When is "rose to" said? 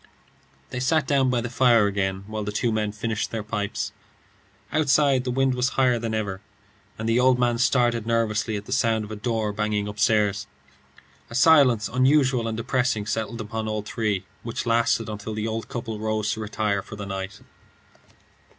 15.99-16.39